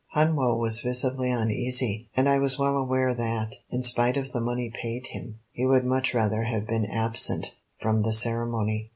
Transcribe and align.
Hun 0.13 0.35
Woe 0.35 0.55
was 0.55 0.79
visibly 0.79 1.29
uneasy, 1.29 2.07
and 2.17 2.27
I 2.27 2.39
was 2.39 2.57
well 2.57 2.75
aware 2.75 3.13
that, 3.13 3.57
in 3.69 3.83
spite 3.83 4.17
of 4.17 4.31
the 4.31 4.41
money 4.41 4.71
paid 4.71 5.05
him, 5.05 5.35
he 5.51 5.63
would 5.63 5.85
much 5.85 6.11
rather 6.15 6.45
have 6.45 6.65
been 6.65 6.87
absent 6.87 7.53
from 7.77 8.01
the 8.01 8.11
ceremony. 8.11 8.89